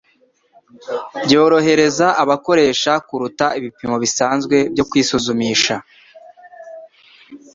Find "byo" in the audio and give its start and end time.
4.73-4.85